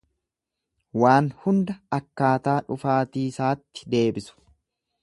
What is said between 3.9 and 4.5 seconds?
deebisu.